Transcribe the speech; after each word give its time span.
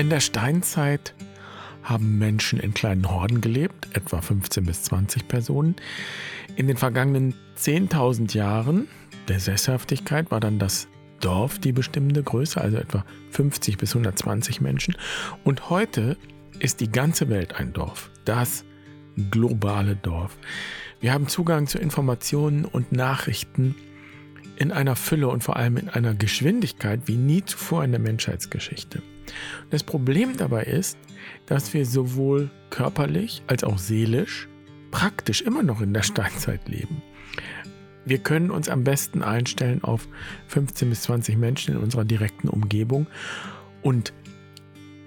In 0.00 0.08
der 0.08 0.20
Steinzeit 0.20 1.14
haben 1.82 2.16
Menschen 2.16 2.58
in 2.58 2.72
kleinen 2.72 3.10
Horden 3.10 3.42
gelebt, 3.42 3.86
etwa 3.92 4.22
15 4.22 4.64
bis 4.64 4.84
20 4.84 5.28
Personen. 5.28 5.76
In 6.56 6.68
den 6.68 6.78
vergangenen 6.78 7.34
10.000 7.58 8.34
Jahren 8.34 8.88
der 9.28 9.40
Sesshaftigkeit 9.40 10.30
war 10.30 10.40
dann 10.40 10.58
das 10.58 10.88
Dorf 11.20 11.58
die 11.58 11.72
bestimmende 11.72 12.22
Größe, 12.22 12.58
also 12.58 12.78
etwa 12.78 13.04
50 13.32 13.76
bis 13.76 13.90
120 13.90 14.62
Menschen. 14.62 14.96
Und 15.44 15.68
heute 15.68 16.16
ist 16.60 16.80
die 16.80 16.90
ganze 16.90 17.28
Welt 17.28 17.56
ein 17.56 17.74
Dorf, 17.74 18.10
das 18.24 18.64
globale 19.30 19.96
Dorf. 19.96 20.38
Wir 21.00 21.12
haben 21.12 21.28
Zugang 21.28 21.66
zu 21.66 21.78
Informationen 21.78 22.64
und 22.64 22.90
Nachrichten 22.90 23.74
in 24.60 24.72
einer 24.72 24.94
Fülle 24.94 25.28
und 25.28 25.42
vor 25.42 25.56
allem 25.56 25.78
in 25.78 25.88
einer 25.88 26.14
Geschwindigkeit 26.14 27.00
wie 27.06 27.16
nie 27.16 27.42
zuvor 27.42 27.82
in 27.82 27.92
der 27.92 28.00
Menschheitsgeschichte. 28.00 29.00
Das 29.70 29.82
Problem 29.82 30.36
dabei 30.36 30.64
ist, 30.64 30.98
dass 31.46 31.72
wir 31.72 31.86
sowohl 31.86 32.50
körperlich 32.68 33.42
als 33.46 33.64
auch 33.64 33.78
seelisch 33.78 34.48
praktisch 34.90 35.40
immer 35.40 35.62
noch 35.62 35.80
in 35.80 35.94
der 35.94 36.02
Steinzeit 36.02 36.68
leben. 36.68 37.02
Wir 38.04 38.18
können 38.18 38.50
uns 38.50 38.68
am 38.68 38.84
besten 38.84 39.22
einstellen 39.22 39.82
auf 39.82 40.06
15 40.48 40.90
bis 40.90 41.02
20 41.02 41.38
Menschen 41.38 41.74
in 41.74 41.80
unserer 41.80 42.04
direkten 42.04 42.48
Umgebung 42.48 43.06
und 43.80 44.12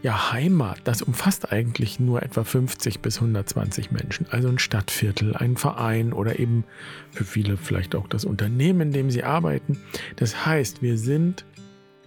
ja, 0.03 0.33
Heimat, 0.33 0.81
das 0.83 1.01
umfasst 1.01 1.53
eigentlich 1.53 1.97
nur 1.97 2.21
etwa 2.21 2.43
50 2.43 2.99
bis 2.99 3.15
120 3.17 3.91
Menschen. 3.91 4.27
Also 4.29 4.49
ein 4.49 4.59
Stadtviertel, 4.59 5.33
ein 5.33 5.55
Verein 5.55 6.11
oder 6.11 6.39
eben 6.39 6.65
für 7.11 7.23
viele 7.23 7.55
vielleicht 7.55 7.95
auch 7.95 8.07
das 8.07 8.25
Unternehmen, 8.25 8.81
in 8.81 8.91
dem 8.91 9.11
sie 9.11 9.23
arbeiten. 9.23 9.77
Das 10.17 10.45
heißt, 10.45 10.81
wir 10.81 10.97
sind 10.97 11.45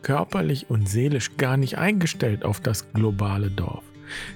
körperlich 0.02 0.68
und 0.68 0.86
seelisch 0.86 1.38
gar 1.38 1.56
nicht 1.56 1.78
eingestellt 1.78 2.44
auf 2.44 2.60
das 2.60 2.92
globale 2.92 3.50
Dorf. 3.50 3.82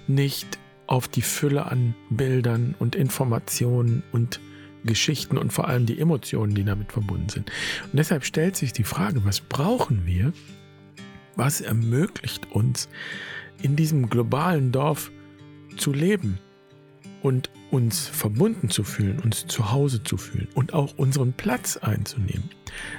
Nicht 0.08 0.58
auf 0.86 1.06
die 1.06 1.22
Fülle 1.22 1.66
an 1.66 1.94
Bildern 2.08 2.74
und 2.78 2.96
Informationen 2.96 4.02
und 4.10 4.40
Geschichten 4.84 5.36
und 5.36 5.52
vor 5.52 5.68
allem 5.68 5.84
die 5.84 6.00
Emotionen, 6.00 6.54
die 6.54 6.64
damit 6.64 6.92
verbunden 6.92 7.28
sind. 7.28 7.52
Und 7.84 7.98
deshalb 7.98 8.24
stellt 8.24 8.56
sich 8.56 8.72
die 8.72 8.84
Frage, 8.84 9.22
was 9.26 9.40
brauchen 9.42 10.06
wir? 10.06 10.32
Was 11.36 11.60
ermöglicht 11.60 12.50
uns, 12.50 12.88
in 13.62 13.76
diesem 13.76 14.08
globalen 14.08 14.72
Dorf 14.72 15.10
zu 15.76 15.92
leben 15.92 16.38
und 17.22 17.50
uns 17.70 18.06
verbunden 18.08 18.70
zu 18.70 18.82
fühlen, 18.82 19.20
uns 19.20 19.46
zu 19.46 19.70
Hause 19.70 20.02
zu 20.02 20.16
fühlen 20.16 20.48
und 20.54 20.72
auch 20.72 20.96
unseren 20.96 21.32
Platz 21.32 21.76
einzunehmen. 21.76 22.50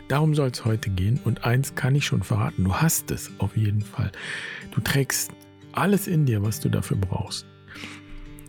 Darum 0.08 0.36
soll 0.36 0.50
es 0.50 0.64
heute 0.64 0.90
gehen 0.90 1.20
und 1.24 1.44
eins 1.44 1.76
kann 1.76 1.96
ich 1.96 2.06
schon 2.06 2.24
verraten, 2.24 2.64
du 2.64 2.76
hast 2.76 3.12
es 3.12 3.32
auf 3.40 3.58
jeden 3.58 3.82
Fall. 3.82 4.12
Du 4.72 4.82
trägst 4.82 5.32
alles 5.74 6.08
in 6.08 6.26
dir, 6.26 6.44
was 6.44 6.60
du 6.60 6.70
dafür 6.70 6.98
brauchst. 6.98 7.46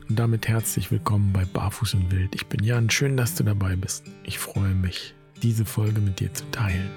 Und 0.08 0.18
damit 0.18 0.48
herzlich 0.48 0.90
willkommen 0.90 1.32
bei 1.32 1.44
Barfuß 1.44 1.94
und 1.94 2.10
Wild. 2.10 2.34
Ich 2.34 2.46
bin 2.46 2.62
Jan, 2.62 2.90
schön, 2.90 3.16
dass 3.16 3.34
du 3.34 3.44
dabei 3.44 3.76
bist. 3.76 4.04
Ich 4.24 4.38
freue 4.38 4.74
mich, 4.74 5.14
diese 5.42 5.64
Folge 5.64 6.00
mit 6.00 6.20
dir 6.20 6.32
zu 6.34 6.44
teilen. 6.50 6.90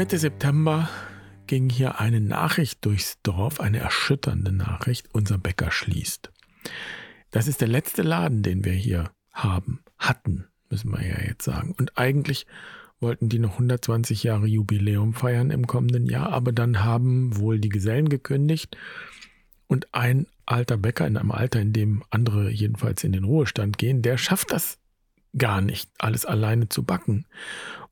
Mitte 0.00 0.16
September 0.16 0.88
ging 1.46 1.68
hier 1.68 2.00
eine 2.00 2.22
Nachricht 2.22 2.86
durchs 2.86 3.20
Dorf, 3.22 3.60
eine 3.60 3.80
erschütternde 3.80 4.50
Nachricht, 4.50 5.10
unser 5.12 5.36
Bäcker 5.36 5.70
schließt. 5.70 6.32
Das 7.30 7.46
ist 7.46 7.60
der 7.60 7.68
letzte 7.68 8.00
Laden, 8.00 8.42
den 8.42 8.64
wir 8.64 8.72
hier 8.72 9.10
haben, 9.30 9.84
hatten, 9.98 10.46
müssen 10.70 10.90
wir 10.90 11.06
ja 11.06 11.20
jetzt 11.20 11.44
sagen. 11.44 11.74
Und 11.76 11.98
eigentlich 11.98 12.46
wollten 12.98 13.28
die 13.28 13.38
noch 13.38 13.52
120 13.52 14.22
Jahre 14.22 14.46
Jubiläum 14.46 15.12
feiern 15.12 15.50
im 15.50 15.66
kommenden 15.66 16.06
Jahr, 16.06 16.32
aber 16.32 16.52
dann 16.52 16.82
haben 16.82 17.36
wohl 17.36 17.58
die 17.58 17.68
Gesellen 17.68 18.08
gekündigt 18.08 18.78
und 19.66 19.92
ein 19.92 20.26
alter 20.46 20.78
Bäcker 20.78 21.06
in 21.06 21.18
einem 21.18 21.30
Alter, 21.30 21.60
in 21.60 21.74
dem 21.74 22.04
andere 22.08 22.48
jedenfalls 22.48 23.04
in 23.04 23.12
den 23.12 23.24
Ruhestand 23.24 23.76
gehen, 23.76 24.00
der 24.00 24.16
schafft 24.16 24.50
das 24.50 24.78
gar 25.36 25.60
nicht, 25.60 25.90
alles 25.98 26.24
alleine 26.24 26.70
zu 26.70 26.84
backen. 26.84 27.26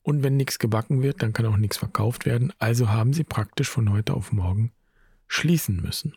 Und 0.09 0.23
wenn 0.23 0.39
nichts 0.39 0.59
gebacken 0.59 1.03
wird, 1.03 1.23
dann 1.23 1.35
kann 1.35 1.45
auch 1.45 1.59
nichts 1.59 1.77
verkauft 1.77 2.25
werden. 2.25 2.51
Also 2.59 2.89
haben 2.89 3.13
sie 3.13 3.25
praktisch 3.25 3.69
von 3.69 3.93
heute 3.93 4.15
auf 4.15 4.33
morgen 4.33 4.73
schließen 5.27 5.83
müssen. 5.83 6.17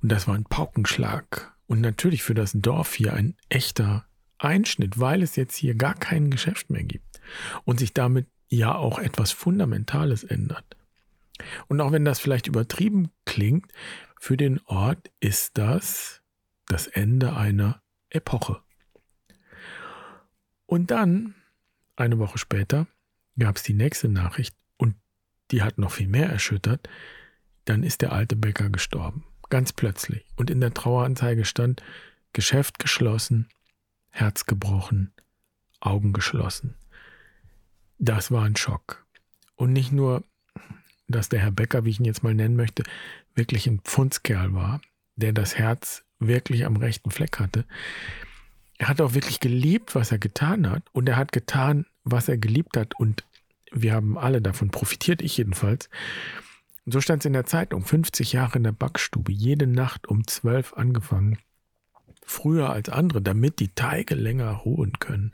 Und 0.00 0.10
das 0.10 0.26
war 0.26 0.36
ein 0.36 0.44
Paukenschlag. 0.44 1.54
Und 1.66 1.82
natürlich 1.82 2.22
für 2.22 2.32
das 2.32 2.52
Dorf 2.54 2.94
hier 2.94 3.12
ein 3.12 3.36
echter 3.50 4.06
Einschnitt, 4.38 4.98
weil 4.98 5.22
es 5.22 5.36
jetzt 5.36 5.54
hier 5.54 5.74
gar 5.74 5.92
kein 5.92 6.30
Geschäft 6.30 6.70
mehr 6.70 6.82
gibt. 6.82 7.20
Und 7.64 7.78
sich 7.78 7.92
damit 7.92 8.26
ja 8.48 8.74
auch 8.74 8.98
etwas 8.98 9.32
Fundamentales 9.32 10.24
ändert. 10.24 10.78
Und 11.68 11.82
auch 11.82 11.92
wenn 11.92 12.06
das 12.06 12.20
vielleicht 12.20 12.46
übertrieben 12.46 13.10
klingt, 13.26 13.70
für 14.18 14.38
den 14.38 14.62
Ort 14.64 15.10
ist 15.20 15.58
das 15.58 16.22
das 16.68 16.86
Ende 16.86 17.36
einer 17.36 17.82
Epoche. 18.08 18.62
Und 20.64 20.90
dann 20.90 21.34
eine 22.00 22.18
Woche 22.18 22.38
später 22.38 22.86
gab 23.38 23.56
es 23.56 23.62
die 23.62 23.74
nächste 23.74 24.08
Nachricht 24.08 24.54
und 24.76 24.94
die 25.50 25.62
hat 25.62 25.78
noch 25.78 25.92
viel 25.92 26.08
mehr 26.08 26.28
erschüttert. 26.28 26.88
Dann 27.64 27.82
ist 27.82 28.02
der 28.02 28.12
alte 28.12 28.36
Bäcker 28.36 28.70
gestorben. 28.70 29.24
Ganz 29.48 29.72
plötzlich. 29.72 30.24
Und 30.36 30.50
in 30.50 30.60
der 30.60 30.74
Traueranzeige 30.74 31.44
stand 31.44 31.82
Geschäft 32.32 32.78
geschlossen, 32.78 33.48
Herz 34.10 34.46
gebrochen, 34.46 35.12
Augen 35.80 36.12
geschlossen. 36.12 36.76
Das 37.98 38.30
war 38.30 38.44
ein 38.44 38.56
Schock. 38.56 39.04
Und 39.56 39.72
nicht 39.72 39.92
nur, 39.92 40.24
dass 41.08 41.28
der 41.28 41.40
Herr 41.40 41.50
Bäcker, 41.50 41.84
wie 41.84 41.90
ich 41.90 42.00
ihn 42.00 42.06
jetzt 42.06 42.22
mal 42.22 42.34
nennen 42.34 42.56
möchte, 42.56 42.82
wirklich 43.34 43.66
ein 43.66 43.80
Pfundskerl 43.80 44.54
war, 44.54 44.80
der 45.16 45.32
das 45.32 45.56
Herz 45.58 46.04
wirklich 46.18 46.64
am 46.64 46.76
rechten 46.76 47.10
Fleck 47.10 47.38
hatte. 47.38 47.64
Er 48.78 48.88
hat 48.88 49.00
auch 49.00 49.14
wirklich 49.14 49.40
geliebt, 49.40 49.94
was 49.94 50.12
er 50.12 50.18
getan 50.18 50.70
hat. 50.70 50.84
Und 50.92 51.08
er 51.08 51.16
hat 51.16 51.32
getan, 51.32 51.86
was 52.04 52.28
er 52.28 52.38
geliebt 52.38 52.76
hat. 52.76 52.98
Und 52.98 53.24
wir 53.72 53.94
haben 53.94 54.18
alle 54.18 54.42
davon 54.42 54.70
profitiert, 54.70 55.22
ich 55.22 55.36
jedenfalls. 55.36 55.88
So 56.86 57.00
stand 57.00 57.22
es 57.22 57.26
in 57.26 57.34
der 57.34 57.46
Zeitung, 57.46 57.84
50 57.84 58.32
Jahre 58.32 58.58
in 58.58 58.64
der 58.64 58.72
Backstube, 58.72 59.32
jede 59.32 59.66
Nacht 59.66 60.08
um 60.08 60.26
12 60.26 60.74
angefangen. 60.74 61.38
Früher 62.24 62.70
als 62.70 62.88
andere, 62.88 63.20
damit 63.22 63.60
die 63.60 63.74
Teige 63.74 64.14
länger 64.14 64.50
ruhen 64.52 64.98
können. 64.98 65.32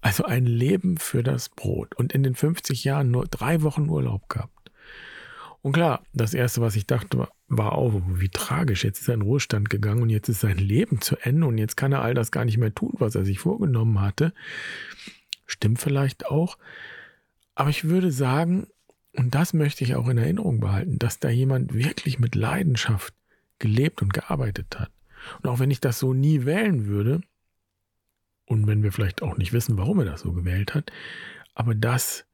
Also 0.00 0.24
ein 0.24 0.44
Leben 0.44 0.98
für 0.98 1.22
das 1.22 1.48
Brot. 1.48 1.94
Und 1.94 2.12
in 2.12 2.22
den 2.22 2.34
50 2.34 2.84
Jahren 2.84 3.10
nur 3.10 3.26
drei 3.26 3.62
Wochen 3.62 3.88
Urlaub 3.88 4.28
gehabt. 4.28 4.52
Und 5.62 5.72
klar, 5.72 6.04
das 6.12 6.32
Erste, 6.32 6.60
was 6.60 6.76
ich 6.76 6.86
dachte, 6.86 7.26
war 7.48 7.72
auch, 7.72 8.00
wie 8.06 8.28
tragisch. 8.28 8.84
Jetzt 8.84 9.00
ist 9.00 9.08
er 9.08 9.14
in 9.14 9.22
Ruhestand 9.22 9.68
gegangen 9.68 10.02
und 10.02 10.10
jetzt 10.10 10.28
ist 10.28 10.40
sein 10.40 10.58
Leben 10.58 11.00
zu 11.00 11.16
Ende 11.16 11.44
und 11.46 11.58
jetzt 11.58 11.76
kann 11.76 11.90
er 11.90 12.02
all 12.02 12.14
das 12.14 12.30
gar 12.30 12.44
nicht 12.44 12.58
mehr 12.58 12.72
tun, 12.72 12.92
was 12.98 13.16
er 13.16 13.24
sich 13.24 13.40
vorgenommen 13.40 14.00
hatte. 14.00 14.32
Stimmt 15.46 15.80
vielleicht 15.80 16.26
auch. 16.26 16.58
Aber 17.54 17.70
ich 17.70 17.84
würde 17.84 18.12
sagen, 18.12 18.66
und 19.12 19.34
das 19.34 19.54
möchte 19.54 19.84
ich 19.84 19.94
auch 19.94 20.08
in 20.08 20.18
Erinnerung 20.18 20.60
behalten, 20.60 20.98
dass 20.98 21.18
da 21.18 21.28
jemand 21.28 21.72
wirklich 21.72 22.18
mit 22.18 22.34
Leidenschaft 22.34 23.14
gelebt 23.58 24.02
und 24.02 24.12
gearbeitet 24.12 24.78
hat. 24.78 24.90
Und 25.42 25.48
auch 25.48 25.58
wenn 25.58 25.70
ich 25.70 25.80
das 25.80 25.98
so 25.98 26.12
nie 26.12 26.44
wählen 26.44 26.86
würde, 26.86 27.22
und 28.46 28.66
wenn 28.66 28.82
wir 28.82 28.92
vielleicht 28.92 29.22
auch 29.22 29.36
nicht 29.36 29.52
wissen, 29.52 29.76
warum 29.76 29.98
er 29.98 30.04
das 30.04 30.20
so 30.20 30.32
gewählt 30.32 30.74
hat, 30.74 30.92
aber 31.54 31.74
das 31.74 32.26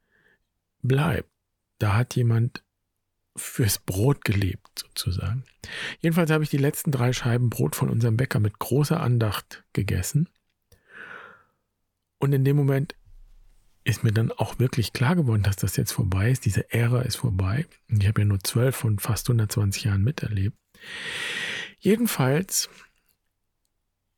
bleibt. 0.83 1.29
Da 1.79 1.97
hat 1.97 2.15
jemand 2.15 2.63
fürs 3.35 3.79
Brot 3.79 4.25
gelebt, 4.25 4.81
sozusagen. 4.81 5.45
Jedenfalls 6.01 6.31
habe 6.31 6.45
ich 6.45 6.51
die 6.51 6.59
letzten 6.59 6.91
drei 6.91 7.13
Scheiben 7.13 7.49
Brot 7.49 7.75
von 7.75 7.89
unserem 7.89 8.17
Bäcker 8.17 8.41
mit 8.41 8.59
großer 8.59 9.01
Andacht 9.01 9.65
gegessen. 9.73 10.29
Und 12.19 12.33
in 12.33 12.45
dem 12.45 12.57
Moment 12.57 12.95
ist 13.85 14.05
mir 14.05 14.13
dann 14.13 14.31
auch 14.31 14.59
wirklich 14.59 14.93
klar 14.93 15.17
geworden, 15.17 15.43
dass 15.43 15.57
das 15.57 15.77
jetzt 15.77 15.93
vorbei 15.93 16.31
ist. 16.31 16.45
Diese 16.45 16.73
Ära 16.73 17.03
ist 17.03 17.17
vorbei. 17.17 17.67
Ich 17.89 18.07
habe 18.07 18.21
ja 18.21 18.25
nur 18.25 18.41
zwölf 18.41 18.77
von 18.77 18.99
fast 18.99 19.29
120 19.29 19.85
Jahren 19.85 20.03
miterlebt. 20.03 20.57
Jedenfalls 21.81 22.69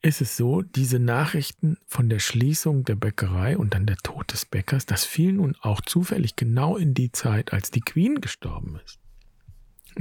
ist 0.03 0.21
es 0.21 0.37
so, 0.37 0.61
diese 0.61 0.99
Nachrichten 0.99 1.79
von 1.87 2.11
der 2.11 2.19
Schließung 2.19 2.85
der 2.85 2.95
Bäckerei 2.95 3.57
und 3.57 3.73
dann 3.73 3.87
der 3.87 3.97
Tod 3.97 4.31
des 4.33 4.45
Bäckers, 4.45 4.85
das 4.85 5.07
fiel 5.07 5.33
nun 5.33 5.57
auch 5.63 5.81
zufällig 5.81 6.37
genau 6.37 6.77
in 6.77 6.93
die 6.93 7.11
Zeit, 7.11 7.55
als 7.55 7.71
die 7.71 7.81
Queen 7.81 8.21
gestorben 8.21 8.79
ist. 8.85 8.99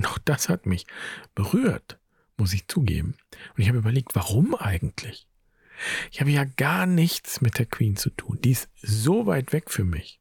Auch 0.04 0.18
das 0.18 0.50
hat 0.50 0.66
mich 0.66 0.86
berührt, 1.36 2.00
muss 2.36 2.54
ich 2.54 2.68
zugeben. 2.68 3.16
Und 3.56 3.62
ich 3.62 3.70
habe 3.70 3.78
überlegt, 3.78 4.14
warum 4.14 4.56
eigentlich? 4.56 5.26
Ich 6.12 6.22
habe 6.22 6.32
ja 6.32 6.44
gar 6.44 6.86
nichts 6.86 7.42
mit 7.42 7.60
der 7.60 7.66
Queen 7.66 7.96
zu 7.96 8.10
tun. 8.10 8.40
Die 8.44 8.52
ist 8.52 8.70
so 8.82 9.26
weit 9.26 9.54
weg 9.54 9.70
für 9.70 9.84
mich. 9.84 10.20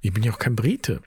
Ich 0.00 0.12
bin 0.12 0.22
ja 0.22 0.32
auch 0.32 0.38
kein 0.38 0.56
Brite. 0.56 1.02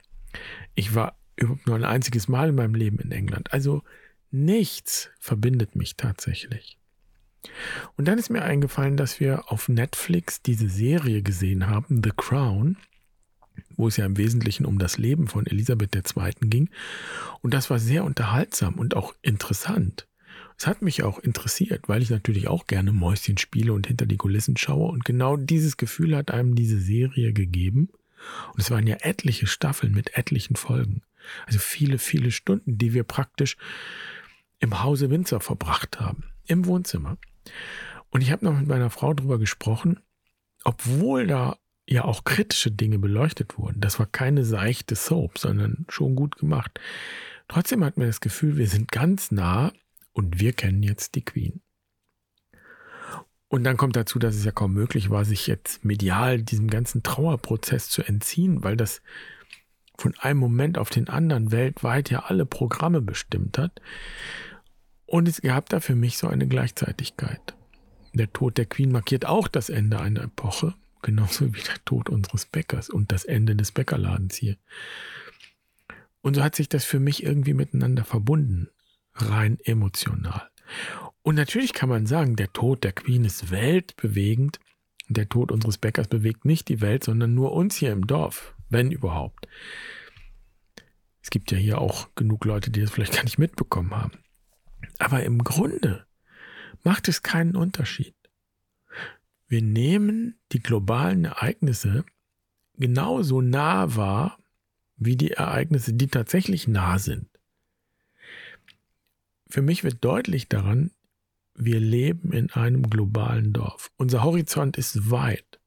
Ich 0.74 0.94
war 0.94 1.18
überhaupt 1.36 1.66
nur 1.66 1.76
ein 1.76 1.84
einziges 1.84 2.28
Mal 2.28 2.50
in 2.50 2.54
meinem 2.54 2.74
Leben 2.74 2.98
in 2.98 3.12
England. 3.12 3.52
Also 3.52 3.82
nichts 4.30 5.10
verbindet 5.18 5.76
mich 5.76 5.96
tatsächlich. 5.96 6.78
Und 7.96 8.08
dann 8.08 8.18
ist 8.18 8.30
mir 8.30 8.42
eingefallen, 8.42 8.96
dass 8.96 9.20
wir 9.20 9.50
auf 9.50 9.68
Netflix 9.68 10.42
diese 10.42 10.68
Serie 10.68 11.22
gesehen 11.22 11.68
haben, 11.68 12.02
The 12.02 12.12
Crown, 12.16 12.76
wo 13.76 13.88
es 13.88 13.96
ja 13.96 14.06
im 14.06 14.16
Wesentlichen 14.16 14.66
um 14.66 14.78
das 14.78 14.98
Leben 14.98 15.28
von 15.28 15.46
Elisabeth 15.46 15.94
II. 15.94 16.32
ging. 16.42 16.70
Und 17.40 17.54
das 17.54 17.70
war 17.70 17.78
sehr 17.78 18.04
unterhaltsam 18.04 18.74
und 18.74 18.96
auch 18.96 19.14
interessant. 19.22 20.07
Es 20.58 20.66
hat 20.66 20.82
mich 20.82 21.04
auch 21.04 21.20
interessiert, 21.20 21.88
weil 21.88 22.02
ich 22.02 22.10
natürlich 22.10 22.48
auch 22.48 22.66
gerne 22.66 22.92
Mäuschen 22.92 23.38
spiele 23.38 23.72
und 23.72 23.86
hinter 23.86 24.06
die 24.06 24.16
Kulissen 24.16 24.56
schaue. 24.56 24.90
Und 24.90 25.04
genau 25.04 25.36
dieses 25.36 25.76
Gefühl 25.76 26.16
hat 26.16 26.32
einem 26.32 26.56
diese 26.56 26.80
Serie 26.80 27.32
gegeben. 27.32 27.90
Und 28.52 28.58
es 28.58 28.70
waren 28.72 28.88
ja 28.88 28.96
etliche 29.00 29.46
Staffeln 29.46 29.92
mit 29.92 30.16
etlichen 30.18 30.56
Folgen. 30.56 31.02
Also 31.46 31.60
viele, 31.60 31.98
viele 31.98 32.32
Stunden, 32.32 32.76
die 32.76 32.92
wir 32.92 33.04
praktisch 33.04 33.56
im 34.58 34.82
Hause 34.82 35.10
Windsor 35.10 35.40
verbracht 35.40 36.00
haben. 36.00 36.24
Im 36.46 36.66
Wohnzimmer. 36.66 37.18
Und 38.10 38.22
ich 38.22 38.32
habe 38.32 38.44
noch 38.44 38.58
mit 38.58 38.66
meiner 38.66 38.90
Frau 38.90 39.14
darüber 39.14 39.38
gesprochen, 39.38 40.00
obwohl 40.64 41.28
da 41.28 41.56
ja 41.86 42.04
auch 42.04 42.24
kritische 42.24 42.72
Dinge 42.72 42.98
beleuchtet 42.98 43.58
wurden. 43.58 43.80
Das 43.80 44.00
war 44.00 44.06
keine 44.06 44.44
seichte 44.44 44.96
Soap, 44.96 45.38
sondern 45.38 45.86
schon 45.88 46.16
gut 46.16 46.36
gemacht. 46.36 46.80
Trotzdem 47.46 47.84
hat 47.84 47.96
mir 47.96 48.06
das 48.06 48.20
Gefühl, 48.20 48.56
wir 48.56 48.66
sind 48.66 48.90
ganz 48.90 49.30
nah 49.30 49.72
und 50.18 50.40
wir 50.40 50.52
kennen 50.52 50.82
jetzt 50.82 51.14
die 51.14 51.24
Queen. 51.24 51.60
Und 53.46 53.62
dann 53.62 53.76
kommt 53.76 53.94
dazu, 53.94 54.18
dass 54.18 54.34
es 54.34 54.44
ja 54.44 54.50
kaum 54.50 54.74
möglich 54.74 55.10
war, 55.10 55.24
sich 55.24 55.46
jetzt 55.46 55.84
medial 55.84 56.42
diesem 56.42 56.68
ganzen 56.68 57.04
Trauerprozess 57.04 57.88
zu 57.88 58.02
entziehen, 58.02 58.64
weil 58.64 58.76
das 58.76 59.00
von 59.96 60.18
einem 60.18 60.40
Moment 60.40 60.76
auf 60.76 60.90
den 60.90 61.08
anderen 61.08 61.52
weltweit 61.52 62.10
ja 62.10 62.24
alle 62.24 62.46
Programme 62.46 63.00
bestimmt 63.00 63.58
hat. 63.58 63.80
Und 65.06 65.28
es 65.28 65.40
gab 65.40 65.68
da 65.68 65.78
für 65.78 65.94
mich 65.94 66.18
so 66.18 66.26
eine 66.26 66.48
Gleichzeitigkeit. 66.48 67.54
Der 68.12 68.32
Tod 68.32 68.58
der 68.58 68.66
Queen 68.66 68.90
markiert 68.90 69.24
auch 69.24 69.46
das 69.46 69.68
Ende 69.68 70.00
einer 70.00 70.24
Epoche, 70.24 70.74
genauso 71.00 71.54
wie 71.54 71.62
der 71.62 71.84
Tod 71.84 72.08
unseres 72.08 72.44
Bäckers 72.44 72.90
und 72.90 73.12
das 73.12 73.24
Ende 73.24 73.54
des 73.54 73.70
Bäckerladens 73.70 74.34
hier. 74.34 74.56
Und 76.22 76.34
so 76.34 76.42
hat 76.42 76.56
sich 76.56 76.68
das 76.68 76.84
für 76.84 76.98
mich 76.98 77.22
irgendwie 77.22 77.54
miteinander 77.54 78.04
verbunden 78.04 78.68
rein 79.20 79.58
emotional. 79.64 80.48
Und 81.22 81.34
natürlich 81.34 81.72
kann 81.72 81.88
man 81.88 82.06
sagen, 82.06 82.36
der 82.36 82.52
Tod 82.52 82.84
der 82.84 82.92
Queen 82.92 83.24
ist 83.24 83.50
weltbewegend. 83.50 84.60
Der 85.08 85.28
Tod 85.28 85.52
unseres 85.52 85.78
Bäckers 85.78 86.08
bewegt 86.08 86.44
nicht 86.44 86.68
die 86.68 86.80
Welt, 86.80 87.04
sondern 87.04 87.34
nur 87.34 87.52
uns 87.52 87.76
hier 87.76 87.92
im 87.92 88.06
Dorf, 88.06 88.54
wenn 88.68 88.92
überhaupt. 88.92 89.48
Es 91.22 91.30
gibt 91.30 91.50
ja 91.50 91.58
hier 91.58 91.80
auch 91.80 92.14
genug 92.14 92.44
Leute, 92.44 92.70
die 92.70 92.80
das 92.80 92.90
vielleicht 92.90 93.14
gar 93.14 93.24
nicht 93.24 93.38
mitbekommen 93.38 93.90
haben. 93.90 94.18
Aber 94.98 95.22
im 95.22 95.44
Grunde 95.44 96.06
macht 96.84 97.08
es 97.08 97.22
keinen 97.22 97.56
Unterschied. 97.56 98.14
Wir 99.46 99.62
nehmen 99.62 100.38
die 100.52 100.60
globalen 100.60 101.24
Ereignisse 101.24 102.04
genauso 102.76 103.40
nah 103.40 103.96
wahr 103.96 104.38
wie 104.96 105.16
die 105.16 105.32
Ereignisse, 105.32 105.94
die 105.94 106.08
tatsächlich 106.08 106.68
nah 106.68 106.98
sind 106.98 107.27
für 109.48 109.62
mich 109.62 109.84
wird 109.84 110.04
deutlich 110.04 110.48
daran, 110.48 110.90
wir 111.54 111.80
leben 111.80 112.32
in 112.32 112.50
einem 112.50 112.88
globalen 112.88 113.52
Dorf. 113.52 113.90
Unser 113.96 114.22
Horizont 114.22 114.76
ist 114.76 115.10
weit. 115.10 115.58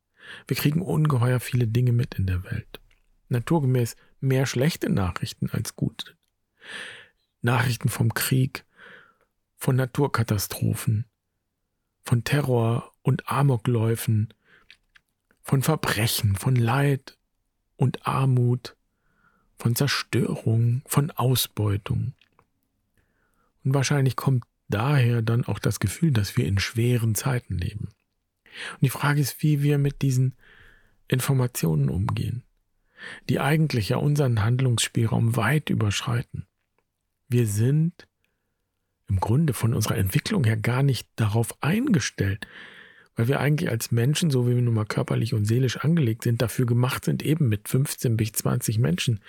Wir 0.48 0.56
kriegen 0.56 0.82
ungeheuer 0.82 1.40
viele 1.40 1.68
Dinge 1.68 1.92
mit 1.92 2.16
in 2.16 2.28
der 2.28 2.44
Welt. 2.44 2.80
Naturgemäß 3.30 3.96
mehr 4.20 4.46
schlechte 4.46 4.90
Nachrichten 4.90 5.50
als 5.50 5.76
gute. 5.76 6.16
Nachrichten 7.42 7.90
vom 7.90 8.14
Krieg, 8.14 8.66
von 9.58 9.76
Naturkatastrophen, 9.76 11.06
von 12.04 12.24
Terror 12.24 12.94
und 13.02 13.30
Amokläufen, 13.30 14.34
von 15.42 15.64
Verbrechen, 15.64 16.36
von 16.36 16.56
Leid 16.56 17.18
und 17.76 18.08
Armut, 18.08 18.76
von 19.58 19.76
Zerstörung, 19.76 20.84
von 20.86 21.12
Ausbeutung. 21.12 22.14
Und 23.64 23.74
wahrscheinlich 23.74 24.16
kommt 24.16 24.44
daher 24.70 25.22
dann 25.22 25.46
auch 25.46 25.60
das 25.60 25.80
Gefühl, 25.80 26.12
dass 26.12 26.38
wir 26.38 26.46
in 26.46 26.60
schweren 26.60 27.16
Zeiten 27.16 27.58
leben. 27.58 27.90
Und 28.74 28.82
die 28.82 28.90
Frage 28.90 29.22
ist, 29.22 29.42
wie 29.44 29.62
wir 29.62 29.78
mit 29.78 30.02
diesen 30.02 30.36
Informationen 31.08 31.90
umgehen, 31.90 32.44
die 33.30 33.40
eigentlich 33.40 33.90
ja 33.90 33.98
unseren 33.98 34.44
Handlungsspielraum 34.44 35.36
weit 35.36 35.70
überschreiten. 35.70 36.48
Wir 37.28 37.48
sind 37.48 38.08
im 39.08 39.20
Grunde 39.20 39.54
von 39.54 39.74
unserer 39.74 39.98
Entwicklung 39.98 40.44
her 40.46 40.58
gar 40.58 40.84
nicht 40.84 41.08
darauf 41.16 41.62
eingestellt, 41.62 42.48
weil 43.16 43.28
wir 43.28 43.40
eigentlich 43.40 43.70
als 43.70 43.92
Menschen, 43.92 44.32
so 44.32 44.48
wie 44.48 44.56
wir 44.56 44.62
nun 44.62 44.74
mal 44.74 44.86
körperlich 44.86 45.34
und 45.34 45.46
seelisch 45.46 45.78
angelegt 45.78 46.24
sind, 46.24 46.42
dafür 46.42 46.66
gemacht 46.66 47.06
sind, 47.06 47.24
eben 47.24 47.50
mit 47.50 47.68
15 47.68 48.16
bis 48.16 48.32
20 48.32 48.80
Menschen 48.80 49.20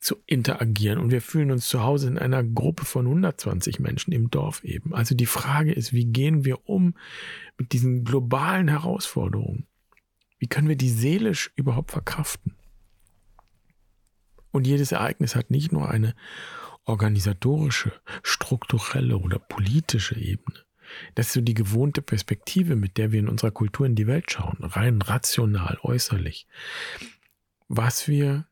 zu 0.00 0.16
interagieren. 0.26 0.98
Und 0.98 1.10
wir 1.10 1.20
fühlen 1.20 1.50
uns 1.50 1.66
zu 1.66 1.82
Hause 1.82 2.08
in 2.08 2.18
einer 2.18 2.44
Gruppe 2.44 2.84
von 2.84 3.06
120 3.06 3.80
Menschen 3.80 4.12
im 4.12 4.30
Dorf 4.30 4.62
eben. 4.64 4.94
Also 4.94 5.14
die 5.14 5.26
Frage 5.26 5.72
ist, 5.72 5.92
wie 5.92 6.06
gehen 6.06 6.44
wir 6.44 6.68
um 6.68 6.94
mit 7.56 7.72
diesen 7.72 8.04
globalen 8.04 8.68
Herausforderungen? 8.68 9.66
Wie 10.38 10.46
können 10.46 10.68
wir 10.68 10.76
die 10.76 10.90
seelisch 10.90 11.50
überhaupt 11.56 11.90
verkraften? 11.90 12.54
Und 14.50 14.66
jedes 14.66 14.92
Ereignis 14.92 15.34
hat 15.34 15.50
nicht 15.50 15.72
nur 15.72 15.90
eine 15.90 16.14
organisatorische, 16.84 17.92
strukturelle 18.22 19.18
oder 19.18 19.38
politische 19.38 20.16
Ebene. 20.16 20.64
Das 21.14 21.26
ist 21.26 21.32
so 21.34 21.40
die 21.42 21.54
gewohnte 21.54 22.00
Perspektive, 22.00 22.74
mit 22.74 22.96
der 22.96 23.12
wir 23.12 23.20
in 23.20 23.28
unserer 23.28 23.50
Kultur 23.50 23.84
in 23.84 23.94
die 23.94 24.06
Welt 24.06 24.30
schauen, 24.30 24.56
rein 24.62 25.02
rational, 25.02 25.78
äußerlich. 25.82 26.46
Was 27.68 28.08
wir 28.08 28.46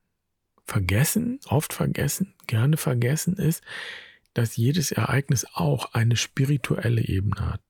vergessen, 0.66 1.40
oft 1.48 1.72
vergessen, 1.72 2.34
gerne 2.46 2.76
vergessen 2.76 3.36
ist, 3.36 3.62
dass 4.34 4.56
jedes 4.56 4.92
Ereignis 4.92 5.46
auch 5.54 5.94
eine 5.94 6.16
spirituelle 6.16 7.02
Ebene 7.02 7.52
hat. 7.52 7.62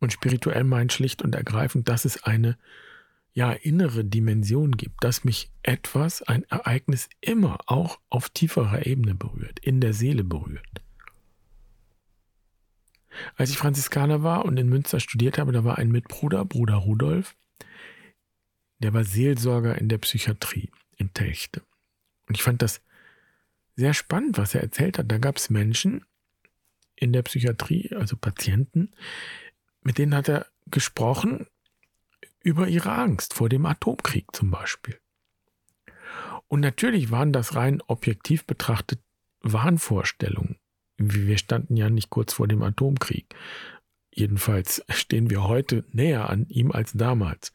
Und 0.00 0.12
spirituell 0.12 0.64
meint 0.64 0.92
schlicht 0.92 1.22
und 1.22 1.34
ergreifend, 1.34 1.88
dass 1.88 2.04
es 2.04 2.22
eine 2.24 2.58
ja 3.32 3.52
innere 3.52 4.04
Dimension 4.04 4.72
gibt, 4.72 5.04
dass 5.04 5.24
mich 5.24 5.50
etwas, 5.62 6.22
ein 6.22 6.44
Ereignis 6.44 7.08
immer 7.20 7.58
auch 7.66 7.98
auf 8.08 8.30
tieferer 8.30 8.86
Ebene 8.86 9.14
berührt, 9.14 9.58
in 9.60 9.80
der 9.80 9.92
Seele 9.92 10.24
berührt. 10.24 10.82
Als 13.36 13.50
ich 13.50 13.58
Franziskaner 13.58 14.22
war 14.22 14.44
und 14.44 14.58
in 14.58 14.68
Münster 14.68 15.00
studiert 15.00 15.38
habe, 15.38 15.52
da 15.52 15.64
war 15.64 15.78
ein 15.78 15.90
Mitbruder, 15.90 16.44
Bruder 16.44 16.76
Rudolf, 16.76 17.36
der 18.78 18.92
war 18.92 19.04
Seelsorger 19.04 19.78
in 19.78 19.88
der 19.88 19.98
Psychiatrie 19.98 20.70
in 20.96 21.12
Telchte. 21.14 21.62
Und 22.28 22.36
ich 22.36 22.42
fand 22.42 22.62
das 22.62 22.80
sehr 23.76 23.94
spannend, 23.94 24.38
was 24.38 24.54
er 24.54 24.62
erzählt 24.62 24.98
hat. 24.98 25.10
Da 25.10 25.18
gab 25.18 25.36
es 25.36 25.50
Menschen 25.50 26.04
in 26.94 27.12
der 27.12 27.22
Psychiatrie, 27.22 27.90
also 27.94 28.16
Patienten, 28.16 28.90
mit 29.82 29.98
denen 29.98 30.14
hat 30.14 30.28
er 30.28 30.46
gesprochen 30.66 31.46
über 32.42 32.68
ihre 32.68 32.92
Angst 32.92 33.34
vor 33.34 33.48
dem 33.48 33.66
Atomkrieg 33.66 34.26
zum 34.32 34.50
Beispiel. 34.50 34.98
Und 36.48 36.60
natürlich 36.60 37.10
waren 37.10 37.32
das 37.32 37.54
rein 37.54 37.82
objektiv 37.86 38.46
betrachtet 38.46 39.00
Wahnvorstellungen. 39.40 40.58
Wir 40.96 41.38
standen 41.38 41.76
ja 41.76 41.90
nicht 41.90 42.10
kurz 42.10 42.32
vor 42.32 42.48
dem 42.48 42.62
Atomkrieg. 42.62 43.34
Jedenfalls 44.10 44.82
stehen 44.88 45.28
wir 45.28 45.44
heute 45.44 45.84
näher 45.92 46.30
an 46.30 46.46
ihm 46.48 46.72
als 46.72 46.92
damals. 46.92 47.52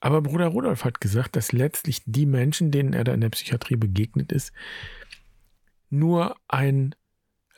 Aber 0.00 0.22
Bruder 0.22 0.48
Rudolf 0.48 0.84
hat 0.84 1.00
gesagt, 1.00 1.36
dass 1.36 1.52
letztlich 1.52 2.02
die 2.06 2.26
Menschen, 2.26 2.70
denen 2.70 2.92
er 2.92 3.04
da 3.04 3.14
in 3.14 3.20
der 3.20 3.30
Psychiatrie 3.30 3.76
begegnet 3.76 4.32
ist, 4.32 4.52
nur 5.90 6.36
ein 6.48 6.94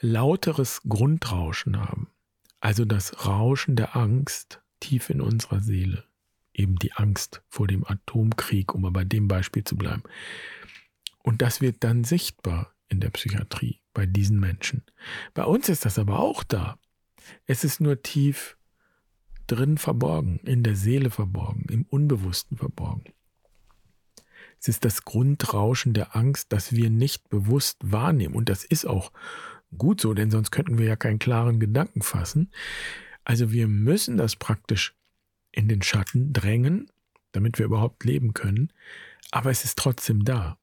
lauteres 0.01 0.83
Grundrauschen 0.89 1.79
haben. 1.79 2.11
Also 2.61 2.85
das 2.85 3.27
Rauschen 3.27 3.77
der 3.77 3.97
Angst 3.97 4.61
tief 4.81 5.11
in 5.11 5.21
unserer 5.21 5.61
Seele. 5.61 6.05
Eben 6.53 6.77
die 6.77 6.93
Angst 6.93 7.43
vor 7.49 7.67
dem 7.67 7.85
Atomkrieg, 7.87 8.75
um 8.75 8.83
mal 8.83 8.91
bei 8.91 9.05
dem 9.05 9.29
Beispiel 9.29 9.65
zu 9.65 9.77
bleiben. 9.77 10.03
Und 11.23 11.43
das 11.43 11.61
wird 11.61 11.83
dann 11.85 12.05
sichtbar 12.05 12.75
in 12.89 13.01
der 13.01 13.11
Psychiatrie 13.11 13.81
bei 13.93 14.07
diesen 14.07 14.39
Menschen. 14.39 14.83
Bei 15.33 15.45
uns 15.45 15.69
ist 15.69 15.85
das 15.85 15.99
aber 15.99 16.21
auch 16.21 16.45
da. 16.45 16.79
Es 17.47 17.65
ist 17.65 17.81
nur 17.81 18.03
tief 18.03 18.57
drin 19.47 19.79
verborgen, 19.79 20.41
in 20.45 20.63
der 20.63 20.77
Seele 20.77 21.11
verborgen, 21.11 21.67
im 21.71 21.87
Unbewussten 21.89 22.57
verborgen. 22.57 23.05
Es 24.61 24.69
ist 24.69 24.85
das 24.85 25.05
Grundrauschen 25.05 25.93
der 25.93 26.17
Angst, 26.17 26.53
das 26.53 26.73
wir 26.73 26.89
nicht 26.89 27.29
bewusst 27.29 27.77
wahrnehmen. 27.83 28.35
Und 28.35 28.49
das 28.49 28.65
ist 28.65 28.87
auch 28.87 29.13
gut 29.77 30.01
so, 30.01 30.15
denn 30.15 30.31
sonst 30.31 30.51
könnten 30.51 30.79
wir 30.79 30.87
ja 30.87 30.97
keinen 30.97 31.19
klaren 31.19 31.61
Gedanken 31.61 32.03
fassen. 32.03 32.51
Also 33.25 33.53
wir 33.53 33.69
müssen 33.69 34.17
das 34.17 34.37
praktisch 34.37 34.95
in 35.53 35.69
den 35.69 35.83
Schatten 35.83 36.33
drängen, 36.33 36.91
damit 37.33 37.59
wir 37.59 37.67
überhaupt 37.67 38.05
leben 38.05 38.33
können. 38.33 38.73
Aber 39.31 39.51
es 39.51 39.65
ist 39.65 39.79
trotzdem 39.79 40.25
da. 40.25 40.59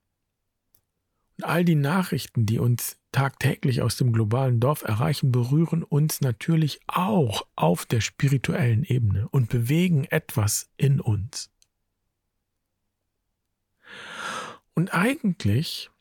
All 1.44 1.66
die 1.66 1.76
Nachrichten, 1.76 2.46
die 2.46 2.60
uns 2.60 2.98
tagtäglich 3.12 3.82
aus 3.82 3.98
dem 3.98 4.14
globalen 4.14 4.60
Dorf 4.60 4.84
erreichen, 4.84 5.32
berühren 5.32 5.84
uns 5.84 6.22
natürlich 6.22 6.80
auch 6.88 7.46
auf 7.56 7.86
der 7.86 8.02
spirituellen 8.02 8.84
Ebene 8.84 9.28
und 9.30 9.50
bewegen 9.50 10.06
etwas 10.06 10.70
in 10.78 11.00
uns. 11.00 11.50
Und 14.74 14.94
eigentlich 14.94 15.92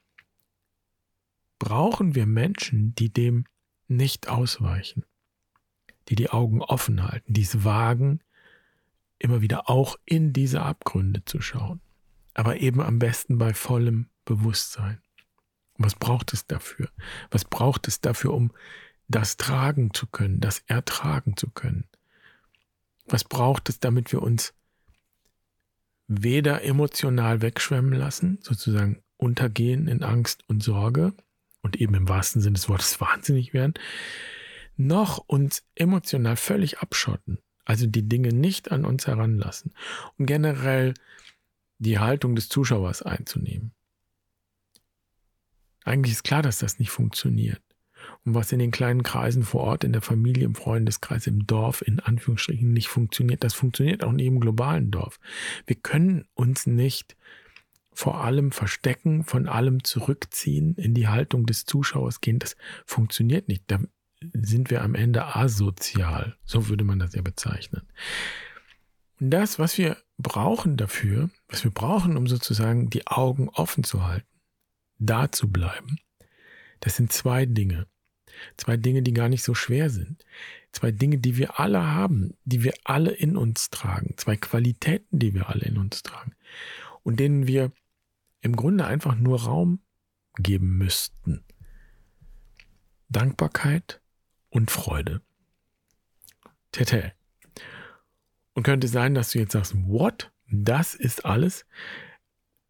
brauchen 1.58 2.14
wir 2.14 2.26
Menschen, 2.26 2.94
die 2.94 3.12
dem 3.12 3.44
nicht 3.88 4.28
ausweichen, 4.28 5.04
die 6.08 6.14
die 6.14 6.30
Augen 6.30 6.62
offen 6.62 7.02
halten, 7.02 7.32
die 7.32 7.42
es 7.42 7.64
wagen, 7.64 8.20
immer 9.18 9.42
wieder 9.42 9.68
auch 9.68 9.96
in 10.04 10.32
diese 10.32 10.62
Abgründe 10.62 11.24
zu 11.24 11.40
schauen, 11.40 11.80
aber 12.34 12.60
eben 12.60 12.80
am 12.80 12.98
besten 12.98 13.38
bei 13.38 13.52
vollem 13.52 14.08
Bewusstsein. 14.24 15.00
Was 15.82 15.94
braucht 15.94 16.34
es 16.34 16.46
dafür? 16.46 16.90
Was 17.30 17.46
braucht 17.46 17.88
es 17.88 18.02
dafür, 18.02 18.34
um 18.34 18.52
das 19.08 19.38
tragen 19.38 19.94
zu 19.94 20.06
können, 20.06 20.38
das 20.38 20.62
ertragen 20.66 21.38
zu 21.38 21.48
können? 21.48 21.88
Was 23.06 23.24
braucht 23.24 23.70
es, 23.70 23.80
damit 23.80 24.12
wir 24.12 24.20
uns 24.20 24.52
weder 26.06 26.62
emotional 26.64 27.40
wegschwemmen 27.40 27.94
lassen, 27.94 28.38
sozusagen 28.42 29.02
untergehen 29.16 29.88
in 29.88 30.02
Angst 30.02 30.44
und 30.48 30.62
Sorge 30.62 31.14
und 31.62 31.76
eben 31.76 31.94
im 31.94 32.10
wahrsten 32.10 32.42
Sinne 32.42 32.54
des 32.54 32.68
Wortes 32.68 33.00
wahnsinnig 33.00 33.54
werden, 33.54 33.72
noch 34.76 35.16
uns 35.16 35.64
emotional 35.74 36.36
völlig 36.36 36.80
abschotten, 36.80 37.38
also 37.64 37.86
die 37.86 38.06
Dinge 38.06 38.34
nicht 38.34 38.70
an 38.70 38.84
uns 38.84 39.06
heranlassen 39.06 39.72
und 40.18 40.26
generell 40.26 40.92
die 41.78 41.98
Haltung 41.98 42.34
des 42.34 42.50
Zuschauers 42.50 43.00
einzunehmen. 43.00 43.72
Eigentlich 45.84 46.12
ist 46.12 46.24
klar, 46.24 46.42
dass 46.42 46.58
das 46.58 46.78
nicht 46.78 46.90
funktioniert. 46.90 47.62
Und 48.24 48.34
was 48.34 48.52
in 48.52 48.58
den 48.58 48.70
kleinen 48.70 49.02
Kreisen 49.02 49.42
vor 49.42 49.62
Ort, 49.62 49.84
in 49.84 49.92
der 49.92 50.02
Familie, 50.02 50.44
im 50.44 50.54
Freundeskreis, 50.54 51.26
im 51.26 51.46
Dorf, 51.46 51.82
in 51.82 52.00
Anführungsstrichen 52.00 52.72
nicht 52.72 52.88
funktioniert, 52.88 53.44
das 53.44 53.54
funktioniert 53.54 54.04
auch 54.04 54.12
nicht 54.12 54.26
im 54.26 54.40
globalen 54.40 54.90
Dorf. 54.90 55.18
Wir 55.66 55.76
können 55.76 56.24
uns 56.34 56.66
nicht 56.66 57.16
vor 57.92 58.22
allem 58.24 58.52
verstecken, 58.52 59.24
von 59.24 59.48
allem 59.48 59.84
zurückziehen, 59.84 60.74
in 60.76 60.94
die 60.94 61.08
Haltung 61.08 61.46
des 61.46 61.64
Zuschauers 61.64 62.20
gehen. 62.20 62.38
Das 62.38 62.56
funktioniert 62.86 63.48
nicht. 63.48 63.64
Da 63.66 63.80
sind 64.32 64.70
wir 64.70 64.82
am 64.82 64.94
Ende 64.94 65.36
asozial. 65.36 66.36
So 66.44 66.68
würde 66.68 66.84
man 66.84 66.98
das 66.98 67.14
ja 67.14 67.22
bezeichnen. 67.22 67.82
Und 69.20 69.30
das, 69.30 69.58
was 69.58 69.76
wir 69.76 69.96
brauchen 70.18 70.76
dafür, 70.76 71.30
was 71.48 71.64
wir 71.64 71.70
brauchen, 71.70 72.16
um 72.16 72.26
sozusagen 72.26 72.88
die 72.88 73.06
Augen 73.06 73.48
offen 73.50 73.84
zu 73.84 74.06
halten, 74.06 74.26
da 75.00 75.32
zu 75.32 75.50
bleiben, 75.50 75.98
das 76.80 76.96
sind 76.96 77.12
zwei 77.12 77.46
Dinge. 77.46 77.86
Zwei 78.56 78.76
Dinge, 78.76 79.02
die 79.02 79.12
gar 79.12 79.28
nicht 79.28 79.42
so 79.42 79.54
schwer 79.54 79.90
sind. 79.90 80.24
Zwei 80.72 80.92
Dinge, 80.92 81.18
die 81.18 81.36
wir 81.36 81.58
alle 81.58 81.84
haben, 81.84 82.34
die 82.44 82.62
wir 82.62 82.74
alle 82.84 83.10
in 83.10 83.36
uns 83.36 83.70
tragen. 83.70 84.14
Zwei 84.16 84.36
Qualitäten, 84.36 85.18
die 85.18 85.34
wir 85.34 85.48
alle 85.48 85.64
in 85.64 85.76
uns 85.76 86.02
tragen. 86.02 86.34
Und 87.02 87.18
denen 87.18 87.46
wir 87.46 87.72
im 88.40 88.56
Grunde 88.56 88.86
einfach 88.86 89.16
nur 89.16 89.42
Raum 89.42 89.80
geben 90.36 90.78
müssten. 90.78 91.44
Dankbarkeit 93.08 94.00
und 94.48 94.70
Freude. 94.70 95.20
Tete. 96.72 97.12
Und 98.54 98.62
könnte 98.62 98.88
sein, 98.88 99.14
dass 99.14 99.32
du 99.32 99.38
jetzt 99.38 99.52
sagst, 99.52 99.74
what? 99.86 100.32
Das 100.50 100.94
ist 100.94 101.24
alles? 101.24 101.66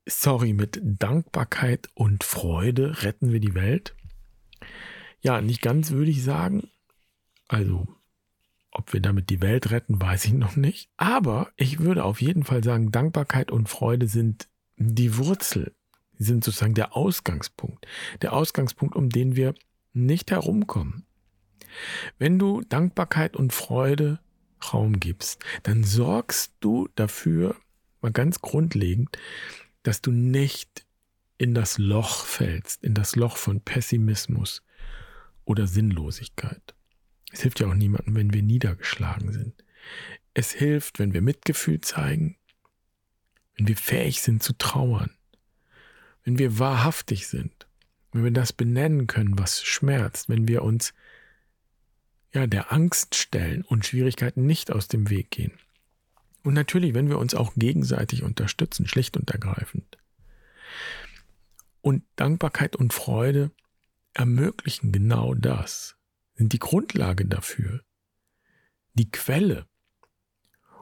Sorry, 0.07 0.52
mit 0.52 0.80
Dankbarkeit 0.83 1.88
und 1.95 2.25
Freude 2.25 3.02
retten 3.02 3.33
wir 3.33 3.40
die 3.40 3.54
Welt? 3.54 3.95
Ja, 5.21 5.40
nicht 5.40 5.62
ganz 5.62 5.90
würde 5.90 6.11
ich 6.11 6.23
sagen. 6.23 6.71
Also, 7.49 7.87
ob 8.73 8.92
wir 8.92 9.00
damit 9.00 9.30
die 9.30 9.42
Welt 9.42 9.71
retten, 9.71 10.00
weiß 10.00 10.26
ich 10.26 10.33
noch 10.33 10.57
nicht. 10.57 10.88
Aber 10.97 11.50
ich 11.57 11.80
würde 11.80 12.04
auf 12.04 12.21
jeden 12.21 12.45
Fall 12.45 12.62
sagen, 12.62 12.92
Dankbarkeit 12.92 13.50
und 13.50 13.69
Freude 13.69 14.07
sind 14.07 14.49
die 14.76 15.16
Wurzel. 15.16 15.75
Sie 16.19 16.25
sind 16.25 16.45
sozusagen 16.45 16.75
der 16.75 16.97
Ausgangspunkt. 16.97 17.87
Der 18.23 18.33
Ausgangspunkt, 18.33 18.95
um 18.95 19.11
den 19.11 19.37
wir 19.37 19.54
nicht 19.92 20.30
herumkommen. 20.30 21.07
Wenn 22.19 22.38
du 22.38 22.62
Dankbarkeit 22.62 23.37
und 23.37 23.52
Freude 23.52 24.21
Raum 24.73 25.00
gibst, 25.00 25.42
dann 25.62 25.85
sorgst 25.85 26.54
du 26.61 26.88
dafür, 26.95 27.57
mal 28.02 28.12
ganz 28.12 28.40
grundlegend, 28.40 29.16
dass 29.83 30.03
du 30.03 30.11
nicht 30.11 30.87
in 31.39 31.55
das 31.55 31.79
Loch 31.79 32.25
fällst, 32.27 32.85
in 32.85 32.95
das 32.95 33.17
Loch 33.17 33.37
von 33.37 33.61
Pessimismus 33.61 34.63
oder 35.45 35.67
Sinnlosigkeit. 35.67 36.75
Es 37.33 37.43
hilft 37.43 37.61
ja 37.61 37.69
auch 37.69 37.75
niemandem, 37.75 38.15
wenn 38.15 38.35
wir 38.35 38.43
niedergeschlagen 38.43 39.33
sind. 39.33 39.65
Es 40.35 40.53
hilft, 40.53 40.99
wenn 40.99 41.13
wir 41.13 41.23
Mitgefühl 41.23 41.81
zeigen, 41.81 42.37
wenn 43.57 43.69
wir 43.69 43.77
fähig 43.77 44.21
sind 44.21 44.43
zu 44.43 44.53
trauern, 44.53 45.11
wenn 46.25 46.39
wir 46.39 46.59
wahrhaftig 46.59 47.27
sind, 47.27 47.67
wenn 48.13 48.25
wir 48.25 48.31
das 48.31 48.53
benennen 48.53 49.07
können, 49.07 49.39
was 49.39 49.63
schmerzt, 49.63 50.29
wenn 50.29 50.47
wir 50.49 50.63
uns 50.63 50.93
ja 52.33 52.47
der 52.47 52.73
Angst 52.73 53.15
stellen 53.15 53.63
und 53.63 53.87
Schwierigkeiten 53.87 54.47
nicht 54.47 54.71
aus 54.71 54.89
dem 54.89 55.11
Weg 55.11 55.31
gehen. 55.31 55.53
Und 56.42 56.54
natürlich, 56.54 56.94
wenn 56.94 57.09
wir 57.09 57.18
uns 57.18 57.35
auch 57.35 57.52
gegenseitig 57.56 58.23
unterstützen, 58.23 58.87
schlicht 58.87 59.16
und 59.16 59.30
ergreifend. 59.30 59.99
Und 61.82 62.04
Dankbarkeit 62.16 62.76
und 62.76 62.92
Freude 62.92 63.50
ermöglichen 64.14 64.92
genau 64.92 65.35
das, 65.35 65.97
sind 66.35 66.52
die 66.52 66.59
Grundlage 66.59 67.26
dafür, 67.26 67.82
die 68.94 69.11
Quelle. 69.11 69.66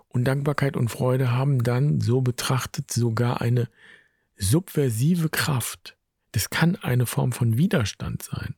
Und 0.08 0.24
Dankbarkeit 0.24 0.76
und 0.76 0.88
Freude 0.88 1.30
haben 1.30 1.62
dann 1.62 2.00
so 2.00 2.20
betrachtet 2.20 2.90
sogar 2.90 3.40
eine 3.40 3.68
subversive 4.36 5.28
Kraft. 5.28 5.96
Das 6.32 6.50
kann 6.50 6.76
eine 6.76 7.06
Form 7.06 7.32
von 7.32 7.58
Widerstand 7.58 8.22
sein. 8.22 8.54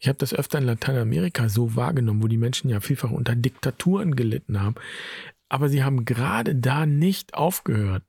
Ich 0.00 0.08
habe 0.08 0.16
das 0.16 0.32
öfter 0.32 0.58
in 0.58 0.64
Lateinamerika 0.64 1.50
so 1.50 1.76
wahrgenommen, 1.76 2.22
wo 2.22 2.26
die 2.26 2.38
Menschen 2.38 2.70
ja 2.70 2.80
vielfach 2.80 3.10
unter 3.10 3.36
Diktaturen 3.36 4.16
gelitten 4.16 4.60
haben. 4.60 4.76
Aber 5.50 5.68
sie 5.68 5.84
haben 5.84 6.06
gerade 6.06 6.56
da 6.56 6.86
nicht 6.86 7.34
aufgehört, 7.34 8.02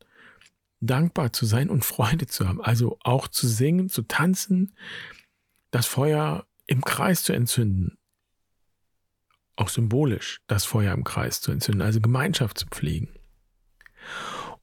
dankbar 0.80 1.34
zu 1.34 1.46
sein 1.46 1.70
und 1.70 1.84
Freude 1.84 2.28
zu 2.28 2.48
haben. 2.48 2.62
Also 2.62 2.98
auch 3.04 3.28
zu 3.28 3.46
singen, 3.46 3.90
zu 3.90 4.04
tanzen, 4.04 4.74
das 5.70 5.86
Feuer 5.86 6.46
im 6.66 6.82
Kreis 6.82 7.24
zu 7.24 7.34
entzünden. 7.34 7.98
Auch 9.58 9.68
symbolisch 9.68 10.40
das 10.48 10.64
Feuer 10.64 10.94
im 10.94 11.04
Kreis 11.04 11.42
zu 11.42 11.52
entzünden, 11.52 11.82
also 11.82 12.00
Gemeinschaft 12.00 12.58
zu 12.58 12.68
pflegen. 12.68 13.10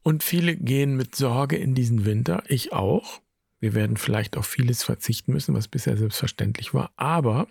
Und 0.01 0.23
viele 0.23 0.55
gehen 0.55 0.97
mit 0.97 1.15
Sorge 1.15 1.57
in 1.57 1.75
diesen 1.75 2.05
Winter, 2.05 2.41
ich 2.47 2.73
auch, 2.73 3.21
wir 3.59 3.73
werden 3.73 3.97
vielleicht 3.97 4.37
auf 4.37 4.45
vieles 4.45 4.83
verzichten 4.83 5.33
müssen, 5.33 5.53
was 5.53 5.67
bisher 5.67 5.97
selbstverständlich 5.97 6.73
war. 6.73 6.91
Aber 6.95 7.47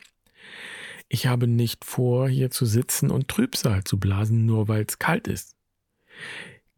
ich 1.08 1.26
habe 1.26 1.46
nicht 1.46 1.84
vor, 1.84 2.28
hier 2.28 2.50
zu 2.50 2.66
sitzen 2.66 3.10
und 3.10 3.28
Trübsal 3.28 3.84
zu 3.84 3.98
blasen, 3.98 4.46
nur 4.46 4.68
weil 4.68 4.84
es 4.86 4.98
kalt 4.98 5.28
ist. 5.28 5.56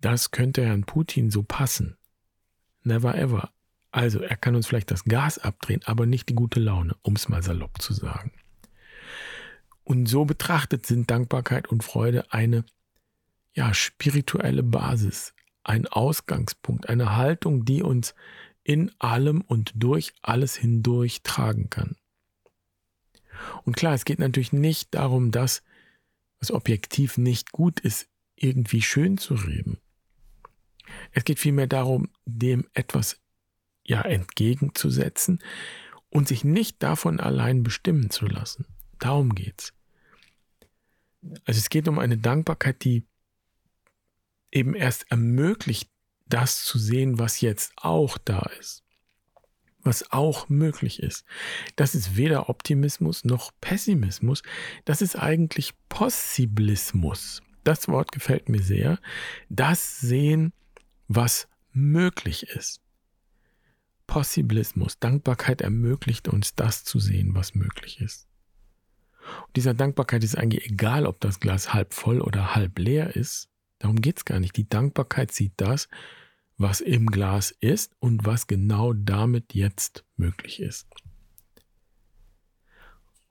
Das 0.01 0.31
könnte 0.31 0.65
Herrn 0.65 0.85
Putin 0.85 1.31
so 1.31 1.43
passen. 1.43 1.97
Never 2.83 3.17
ever. 3.17 3.51
Also 3.91 4.21
er 4.21 4.37
kann 4.37 4.55
uns 4.55 4.67
vielleicht 4.67 4.91
das 4.91 5.05
Gas 5.05 5.39
abdrehen, 5.39 5.83
aber 5.85 6.07
nicht 6.07 6.29
die 6.29 6.35
gute 6.35 6.61
Laune, 6.61 6.97
um 7.03 7.17
es 7.17 7.29
mal 7.29 7.43
salopp 7.43 7.83
zu 7.83 7.93
sagen. 7.93 8.33
Und 9.83 10.07
so 10.07 10.25
betrachtet 10.25 10.87
sind 10.87 11.11
Dankbarkeit 11.11 11.69
und 11.69 11.83
Freude 11.83 12.33
eine 12.33 12.65
ja, 13.53 13.75
spirituelle 13.75 14.63
Basis, 14.63 15.35
ein 15.65 15.89
Ausgangspunkt, 15.89 16.89
eine 16.89 17.17
Haltung, 17.17 17.65
die 17.65 17.83
uns 17.83 18.15
in 18.71 18.93
allem 19.01 19.41
und 19.41 19.73
durch 19.75 20.13
alles 20.23 20.55
hindurch 20.55 21.23
tragen 21.25 21.71
kann. 21.71 21.97
Und 23.65 23.75
klar, 23.75 23.95
es 23.95 24.05
geht 24.05 24.21
natürlich 24.21 24.53
nicht 24.53 24.95
darum, 24.95 25.33
das, 25.33 25.65
was 26.39 26.53
objektiv 26.53 27.19
nicht 27.19 27.51
gut 27.51 27.81
ist, 27.81 28.07
irgendwie 28.37 28.81
schön 28.81 29.19
zu 29.19 29.35
reden. 29.35 29.79
Es 31.11 31.25
geht 31.25 31.41
vielmehr 31.41 31.67
darum, 31.67 32.11
dem 32.27 32.65
etwas 32.73 33.21
ja 33.83 34.03
entgegenzusetzen 34.03 35.41
und 36.09 36.29
sich 36.29 36.45
nicht 36.45 36.81
davon 36.81 37.19
allein 37.19 37.65
bestimmen 37.65 38.09
zu 38.11 38.27
lassen. 38.27 38.67
Darum 39.01 39.35
geht's. 39.35 39.73
Also 41.45 41.59
es 41.59 41.71
geht 41.71 41.89
um 41.89 41.99
eine 41.99 42.19
Dankbarkeit, 42.19 42.85
die 42.85 43.05
eben 44.53 44.77
erst 44.77 45.11
ermöglicht, 45.11 45.90
das 46.33 46.65
zu 46.65 46.79
sehen, 46.79 47.19
was 47.19 47.41
jetzt 47.41 47.73
auch 47.77 48.19
da 48.19 48.51
ist, 48.59 48.83
was 49.83 50.11
auch 50.13 50.49
möglich 50.49 51.03
ist. 51.03 51.25
Das 51.77 51.95
ist 51.95 52.17
weder 52.17 52.49
Optimismus 52.49 53.25
noch 53.25 53.53
Pessimismus, 53.61 54.43
das 54.85 55.03
ist 55.03 55.17
eigentlich 55.17 55.73
Possibilismus. 55.89 57.43
Das 57.65 57.89
Wort 57.89 58.13
gefällt 58.13 58.49
mir 58.49 58.63
sehr. 58.63 58.99
Das 59.51 60.01
Sehen, 60.01 60.55
was 61.09 61.47
möglich 61.73 62.45
ist. 62.45 62.81
Possibilismus. 64.07 64.99
Dankbarkeit 64.99 65.61
ermöglicht 65.61 66.27
uns, 66.27 66.55
das 66.55 66.85
zu 66.85 66.99
sehen, 66.99 67.35
was 67.35 67.55
möglich 67.55 68.01
ist. 68.01 68.27
Und 69.47 69.57
dieser 69.57 69.75
Dankbarkeit 69.75 70.25
ist 70.25 70.37
eigentlich 70.37 70.67
egal, 70.71 71.07
ob 71.07 71.21
das 71.21 71.39
Glas 71.39 71.75
halb 71.75 71.95
voll 71.95 72.21
oder 72.21 72.55
halb 72.55 72.79
leer 72.79 73.15
ist. 73.15 73.50
Darum 73.81 74.01
geht 74.01 74.19
es 74.19 74.25
gar 74.25 74.39
nicht. 74.39 74.57
Die 74.57 74.69
Dankbarkeit 74.69 75.33
sieht 75.33 75.55
das, 75.57 75.89
was 76.57 76.81
im 76.81 77.07
Glas 77.07 77.51
ist 77.61 77.97
und 77.99 78.25
was 78.25 78.47
genau 78.47 78.93
damit 78.93 79.55
jetzt 79.55 80.05
möglich 80.17 80.61
ist. 80.61 80.87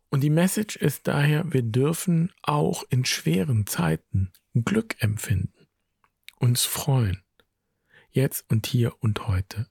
Und 0.09 0.21
die 0.21 0.31
Message 0.31 0.75
ist 0.75 1.07
daher, 1.07 1.53
wir 1.53 1.61
dürfen 1.61 2.33
auch 2.41 2.83
in 2.89 3.05
schweren 3.05 3.67
Zeiten 3.67 4.31
Glück 4.55 4.95
empfinden, 5.01 5.67
uns 6.37 6.65
freuen, 6.65 7.23
jetzt 8.09 8.49
und 8.49 8.65
hier 8.65 8.95
und 9.01 9.27
heute. 9.27 9.67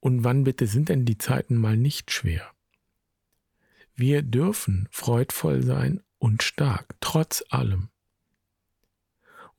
Und 0.00 0.24
wann 0.24 0.42
bitte 0.42 0.66
sind 0.66 0.88
denn 0.88 1.04
die 1.04 1.18
Zeiten 1.18 1.54
mal 1.56 1.76
nicht 1.76 2.10
schwer? 2.10 2.50
Wir 3.94 4.22
dürfen 4.22 4.88
freudvoll 4.90 5.62
sein 5.62 6.02
und 6.18 6.42
stark, 6.42 6.96
trotz 7.00 7.44
allem. 7.50 7.89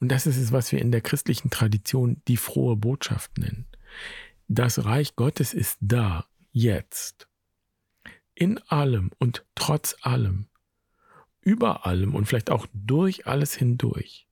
Und 0.01 0.09
das 0.09 0.25
ist 0.25 0.37
es, 0.37 0.51
was 0.51 0.71
wir 0.71 0.79
in 0.79 0.91
der 0.91 1.01
christlichen 1.01 1.51
Tradition 1.51 2.21
die 2.27 2.35
frohe 2.35 2.75
Botschaft 2.75 3.37
nennen. 3.37 3.67
Das 4.47 4.83
Reich 4.83 5.15
Gottes 5.15 5.53
ist 5.53 5.77
da, 5.79 6.25
jetzt. 6.51 7.27
In 8.33 8.57
allem 8.67 9.11
und 9.19 9.45
trotz 9.53 9.95
allem. 10.01 10.47
Über 11.39 11.85
allem 11.85 12.15
und 12.15 12.25
vielleicht 12.25 12.49
auch 12.49 12.65
durch 12.73 13.27
alles 13.27 13.53
hindurch. 13.53 14.27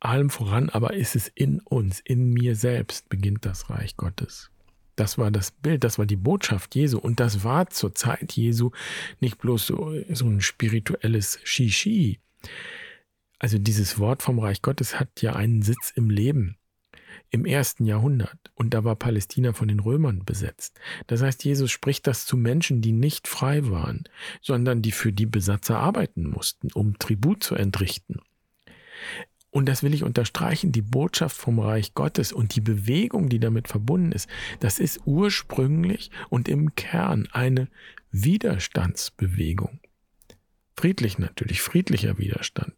Allem 0.00 0.28
voran 0.28 0.70
aber 0.70 0.94
ist 0.94 1.14
es 1.14 1.28
in 1.28 1.60
uns, 1.60 2.00
in 2.00 2.30
mir 2.32 2.56
selbst 2.56 3.08
beginnt 3.08 3.46
das 3.46 3.70
Reich 3.70 3.96
Gottes. 3.96 4.50
Das 4.96 5.18
war 5.18 5.30
das 5.30 5.52
Bild, 5.52 5.84
das 5.84 5.98
war 5.98 6.06
die 6.06 6.16
Botschaft 6.16 6.74
Jesu. 6.74 6.98
Und 6.98 7.20
das 7.20 7.44
war 7.44 7.70
zur 7.70 7.94
Zeit 7.94 8.32
Jesu 8.32 8.72
nicht 9.20 9.38
bloß 9.38 9.66
so, 9.66 9.94
so 10.10 10.26
ein 10.26 10.40
spirituelles 10.40 11.38
Shishi, 11.44 12.18
also 13.38 13.58
dieses 13.58 13.98
Wort 13.98 14.22
vom 14.22 14.38
Reich 14.38 14.62
Gottes 14.62 14.98
hat 14.98 15.22
ja 15.22 15.34
einen 15.34 15.62
Sitz 15.62 15.92
im 15.94 16.10
Leben 16.10 16.56
im 17.30 17.46
ersten 17.46 17.84
Jahrhundert 17.84 18.38
und 18.54 18.74
da 18.74 18.84
war 18.84 18.96
Palästina 18.96 19.52
von 19.52 19.68
den 19.68 19.80
Römern 19.80 20.24
besetzt. 20.24 20.78
Das 21.06 21.22
heißt, 21.22 21.44
Jesus 21.44 21.70
spricht 21.70 22.06
das 22.06 22.26
zu 22.26 22.36
Menschen, 22.36 22.80
die 22.80 22.92
nicht 22.92 23.28
frei 23.28 23.68
waren, 23.68 24.04
sondern 24.40 24.82
die 24.82 24.92
für 24.92 25.12
die 25.12 25.26
Besatzer 25.26 25.78
arbeiten 25.78 26.28
mussten, 26.28 26.68
um 26.72 26.98
Tribut 26.98 27.42
zu 27.42 27.54
entrichten. 27.54 28.20
Und 29.50 29.66
das 29.66 29.82
will 29.82 29.94
ich 29.94 30.02
unterstreichen, 30.02 30.72
die 30.72 30.82
Botschaft 30.82 31.36
vom 31.36 31.60
Reich 31.60 31.94
Gottes 31.94 32.32
und 32.32 32.56
die 32.56 32.60
Bewegung, 32.60 33.28
die 33.28 33.38
damit 33.38 33.68
verbunden 33.68 34.12
ist, 34.12 34.28
das 34.60 34.80
ist 34.80 35.00
ursprünglich 35.04 36.10
und 36.28 36.48
im 36.48 36.74
Kern 36.74 37.28
eine 37.30 37.68
Widerstandsbewegung. 38.10 39.80
Friedlich 40.76 41.18
natürlich, 41.18 41.62
friedlicher 41.62 42.18
Widerstand 42.18 42.74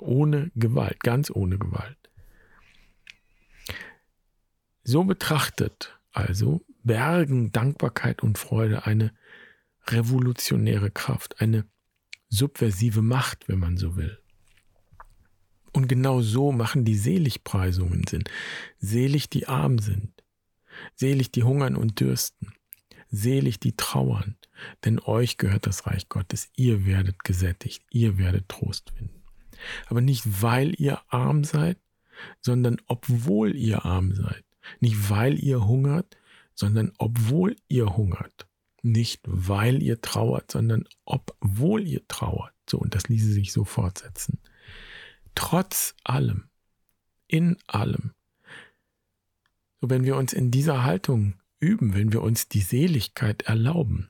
ohne 0.00 0.50
Gewalt, 0.54 1.00
ganz 1.00 1.30
ohne 1.30 1.58
Gewalt. 1.58 1.98
So 4.84 5.04
betrachtet 5.04 5.98
also 6.12 6.64
bergen 6.82 7.52
Dankbarkeit 7.52 8.22
und 8.22 8.38
Freude 8.38 8.86
eine 8.86 9.14
revolutionäre 9.86 10.90
Kraft, 10.90 11.40
eine 11.40 11.64
subversive 12.28 13.02
Macht, 13.02 13.48
wenn 13.48 13.58
man 13.58 13.76
so 13.76 13.96
will. 13.96 14.18
Und 15.72 15.88
genau 15.88 16.20
so 16.20 16.52
machen 16.52 16.84
die 16.84 16.96
Seligpreisungen 16.96 18.04
Sinn. 18.06 18.24
Selig 18.78 19.30
die 19.30 19.48
arm 19.48 19.78
sind, 19.78 20.22
selig 20.94 21.32
die 21.32 21.44
hungern 21.44 21.76
und 21.76 22.00
dürsten, 22.00 22.52
selig 23.08 23.58
die 23.58 23.74
trauern, 23.74 24.36
denn 24.84 24.98
euch 24.98 25.38
gehört 25.38 25.66
das 25.66 25.86
Reich 25.86 26.08
Gottes, 26.08 26.50
ihr 26.56 26.84
werdet 26.84 27.24
gesättigt, 27.24 27.84
ihr 27.90 28.18
werdet 28.18 28.48
Trost 28.48 28.90
finden. 28.90 29.21
Aber 29.86 30.00
nicht, 30.00 30.42
weil 30.42 30.74
ihr 30.80 31.00
arm 31.08 31.44
seid, 31.44 31.78
sondern 32.40 32.78
obwohl 32.86 33.56
ihr 33.56 33.84
arm 33.84 34.14
seid. 34.14 34.44
Nicht, 34.80 35.10
weil 35.10 35.38
ihr 35.42 35.66
hungert, 35.66 36.16
sondern 36.54 36.92
obwohl 36.98 37.56
ihr 37.68 37.96
hungert. 37.96 38.46
Nicht, 38.82 39.20
weil 39.24 39.82
ihr 39.82 40.00
trauert, 40.00 40.50
sondern 40.50 40.84
obwohl 41.04 41.86
ihr 41.86 42.06
trauert. 42.08 42.52
So, 42.68 42.78
und 42.78 42.94
das 42.94 43.08
ließe 43.08 43.32
sich 43.32 43.52
so 43.52 43.64
fortsetzen. 43.64 44.38
Trotz 45.34 45.94
allem, 46.04 46.48
in 47.28 47.56
allem. 47.66 48.12
So, 49.80 49.88
wenn 49.90 50.04
wir 50.04 50.16
uns 50.16 50.32
in 50.32 50.50
dieser 50.50 50.84
Haltung 50.84 51.34
üben, 51.60 51.94
wenn 51.94 52.12
wir 52.12 52.22
uns 52.22 52.48
die 52.48 52.60
Seligkeit 52.60 53.42
erlauben, 53.42 54.08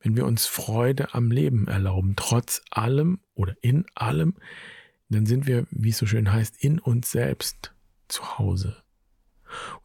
wenn 0.00 0.16
wir 0.16 0.26
uns 0.26 0.46
Freude 0.46 1.14
am 1.14 1.30
Leben 1.30 1.68
erlauben, 1.68 2.14
trotz 2.16 2.62
allem 2.70 3.20
oder 3.34 3.54
in 3.62 3.86
allem, 3.94 4.34
dann 5.10 5.26
sind 5.26 5.46
wir, 5.46 5.66
wie 5.70 5.90
es 5.90 5.98
so 5.98 6.06
schön 6.06 6.32
heißt, 6.32 6.62
in 6.62 6.78
uns 6.78 7.10
selbst 7.10 7.72
zu 8.08 8.38
Hause. 8.38 8.76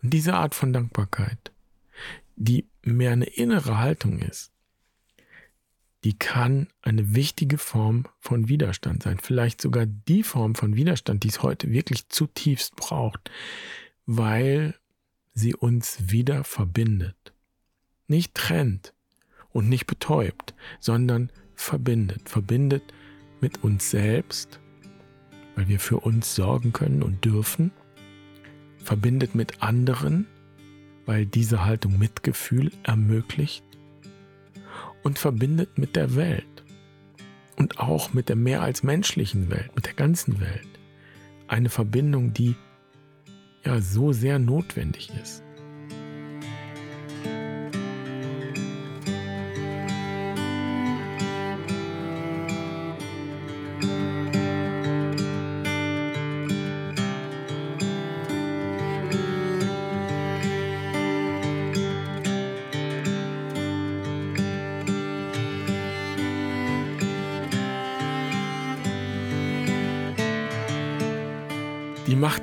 Und 0.02 0.12
diese 0.12 0.36
Art 0.36 0.56
von 0.56 0.72
Dankbarkeit, 0.72 1.52
die 2.36 2.66
mehr 2.84 3.12
eine 3.12 3.26
innere 3.26 3.80
Haltung 3.80 4.20
ist, 4.20 4.52
die 6.04 6.18
kann 6.18 6.68
eine 6.84 7.16
wichtige 7.16 7.58
Form 7.58 8.06
von 8.20 8.48
Widerstand 8.48 9.02
sein. 9.02 9.18
Vielleicht 9.18 9.60
sogar 9.60 9.88
die 9.88 10.22
Form 10.22 10.54
von 10.54 10.76
Widerstand, 10.76 11.24
die 11.24 11.30
es 11.30 11.42
heute 11.42 11.72
wirklich 11.72 12.10
zutiefst 12.10 12.76
braucht, 12.76 13.32
weil 14.06 14.76
sie 15.34 15.56
uns 15.56 16.12
wieder 16.12 16.44
verbindet. 16.44 17.34
Nicht 18.08 18.36
trennt 18.36 18.94
und 19.50 19.68
nicht 19.68 19.88
betäubt, 19.88 20.54
sondern 20.80 21.32
verbindet. 21.56 22.30
Verbindet 22.30 22.84
mit 23.42 23.64
uns 23.64 23.90
selbst 23.90 24.60
weil 25.56 25.68
wir 25.68 25.80
für 25.80 25.98
uns 26.00 26.36
sorgen 26.36 26.74
können 26.74 27.02
und 27.02 27.24
dürfen, 27.26 27.72
verbindet 28.78 29.36
mit 29.36 29.64
anderen, 29.64 30.28
weil 31.06 31.26
diese 31.26 31.66
Haltung 31.66 31.98
Mitgefühl 31.98 32.72
ermöglicht 32.84 33.64
und 35.04 35.20
verbindet 35.20 35.78
mit 35.78 35.96
der 35.96 36.16
Welt 36.16 36.64
und 37.58 37.80
auch 37.80 38.14
mit 38.14 38.30
der 38.30 38.36
mehr 38.36 38.62
als 38.62 38.84
menschlichen 38.84 39.50
Welt, 39.50 39.76
mit 39.76 39.86
der 39.86 39.94
ganzen 39.94 40.40
Welt. 40.40 40.68
Eine 41.48 41.70
Verbindung, 41.70 42.34
die 42.34 42.56
ja 43.64 43.82
so 43.82 44.12
sehr 44.12 44.40
notwendig 44.40 45.12
ist. 45.22 45.45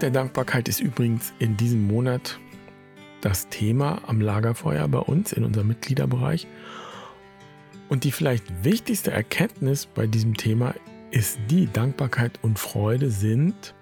Der 0.03 0.11
Dankbarkeit 0.11 0.69
ist 0.69 0.81
übrigens 0.81 1.33
in 1.39 1.57
diesem 1.57 1.87
Monat 1.87 2.39
das 3.21 3.49
Thema 3.49 4.03
am 4.07 4.21
Lagerfeuer 4.21 4.87
bei 4.89 4.99
uns 4.99 5.33
in 5.33 5.45
unserem 5.45 5.69
Mitgliederbereich. 5.69 6.47
Und 7.89 8.05
die 8.05 8.11
vielleicht 8.11 8.65
wichtigste 8.65 9.13
Erkenntnis 9.13 9.87
bei 9.87 10.07
diesem 10.07 10.37
Thema 10.37 10.75
ist 11.11 11.39
die, 11.49 11.73
Dankbarkeit 11.73 12.39
und 12.43 12.59
Freude 12.59 13.11
sind, 13.11 13.75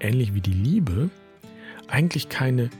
ähnlich 0.00 0.34
wie 0.34 0.40
die 0.40 0.52
Liebe, 0.52 1.10
eigentlich 1.88 2.28
keine 2.28 2.70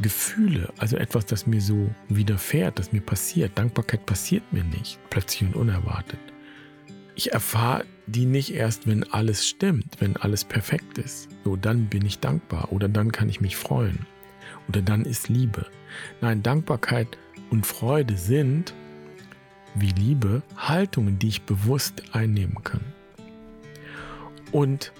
Gefühle, 0.00 0.72
also 0.78 0.96
etwas, 0.96 1.26
das 1.26 1.46
mir 1.46 1.60
so 1.60 1.90
widerfährt, 2.08 2.78
das 2.78 2.92
mir 2.92 3.02
passiert. 3.02 3.58
Dankbarkeit 3.58 4.06
passiert 4.06 4.50
mir 4.52 4.64
nicht, 4.64 4.98
plötzlich 5.10 5.50
und 5.50 5.56
unerwartet. 5.56 6.20
Ich 7.14 7.32
erfahre 7.32 7.84
die 8.10 8.26
nicht 8.26 8.54
erst, 8.54 8.86
wenn 8.86 9.04
alles 9.04 9.46
stimmt, 9.46 9.96
wenn 10.00 10.16
alles 10.16 10.44
perfekt 10.44 10.98
ist. 10.98 11.28
So, 11.44 11.56
dann 11.56 11.86
bin 11.86 12.04
ich 12.04 12.18
dankbar 12.18 12.72
oder 12.72 12.88
dann 12.88 13.12
kann 13.12 13.28
ich 13.28 13.40
mich 13.40 13.56
freuen 13.56 14.06
oder 14.68 14.82
dann 14.82 15.04
ist 15.04 15.28
Liebe. 15.28 15.66
Nein, 16.20 16.42
Dankbarkeit 16.42 17.18
und 17.50 17.66
Freude 17.66 18.16
sind, 18.16 18.74
wie 19.74 19.90
Liebe, 19.90 20.42
Haltungen, 20.56 21.18
die 21.18 21.28
ich 21.28 21.42
bewusst 21.42 22.02
einnehmen 22.12 22.62
kann. 22.64 22.84
Und 24.52 24.92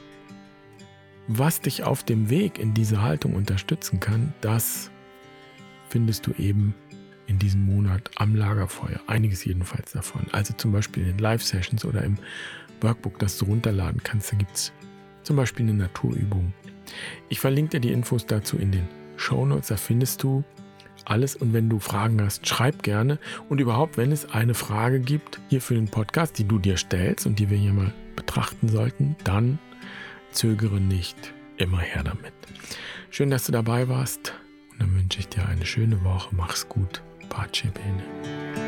was 1.26 1.60
dich 1.60 1.84
auf 1.84 2.02
dem 2.02 2.30
Weg 2.30 2.58
in 2.58 2.74
diese 2.74 3.02
Haltung 3.02 3.34
unterstützen 3.34 4.00
kann, 4.00 4.32
das 4.40 4.90
findest 5.88 6.26
du 6.26 6.32
eben 6.32 6.74
in 7.30 7.38
diesem 7.38 7.64
Monat 7.64 8.10
am 8.16 8.34
Lagerfeuer. 8.34 9.00
Einiges 9.06 9.44
jedenfalls 9.44 9.92
davon. 9.92 10.22
Also 10.32 10.52
zum 10.54 10.72
Beispiel 10.72 11.04
in 11.04 11.10
den 11.10 11.18
Live-Sessions 11.18 11.84
oder 11.84 12.02
im 12.02 12.18
Workbook, 12.80 13.20
das 13.20 13.38
du 13.38 13.44
runterladen 13.44 14.02
kannst. 14.02 14.32
Da 14.32 14.36
gibt 14.36 14.54
es 14.54 14.72
zum 15.22 15.36
Beispiel 15.36 15.64
eine 15.64 15.74
Naturübung. 15.74 16.52
Ich 17.28 17.38
verlinke 17.38 17.78
dir 17.78 17.80
die 17.80 17.92
Infos 17.92 18.26
dazu 18.26 18.58
in 18.58 18.72
den 18.72 18.88
Shownotes, 19.16 19.68
da 19.68 19.76
findest 19.76 20.24
du 20.24 20.42
alles. 21.04 21.36
Und 21.36 21.52
wenn 21.52 21.68
du 21.68 21.78
Fragen 21.78 22.20
hast, 22.20 22.48
schreib 22.48 22.82
gerne. 22.82 23.20
Und 23.48 23.60
überhaupt, 23.60 23.96
wenn 23.96 24.10
es 24.10 24.28
eine 24.30 24.54
Frage 24.54 24.98
gibt 24.98 25.40
hier 25.48 25.60
für 25.60 25.74
den 25.74 25.88
Podcast, 25.88 26.36
die 26.36 26.44
du 26.44 26.58
dir 26.58 26.76
stellst 26.76 27.26
und 27.26 27.38
die 27.38 27.48
wir 27.48 27.58
hier 27.58 27.72
mal 27.72 27.94
betrachten 28.16 28.68
sollten, 28.68 29.14
dann 29.22 29.60
zögere 30.32 30.80
nicht. 30.80 31.32
Immer 31.58 31.78
her 31.78 32.02
damit. 32.02 32.32
Schön, 33.10 33.30
dass 33.30 33.44
du 33.44 33.52
dabei 33.52 33.88
warst. 33.88 34.34
Und 34.72 34.80
dann 34.80 34.94
wünsche 34.96 35.20
ich 35.20 35.28
dir 35.28 35.46
eine 35.46 35.66
schöne 35.66 36.02
Woche. 36.02 36.34
Mach's 36.34 36.68
gut. 36.68 37.02
participem. 37.30 38.59